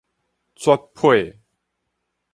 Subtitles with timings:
[0.55, 1.35] 泏沫